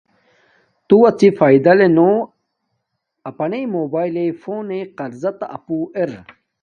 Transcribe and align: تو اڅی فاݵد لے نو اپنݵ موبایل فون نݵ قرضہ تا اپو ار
تو 0.87 0.95
اڅی 1.09 1.29
فاݵد 1.37 1.65
لے 1.79 1.87
نو 1.97 2.09
اپنݵ 3.29 3.61
موبایل 3.75 4.15
فون 4.41 4.59
نݵ 4.69 4.81
قرضہ 4.97 5.31
تا 5.39 5.45
اپو 5.55 5.77
ار 5.97 6.09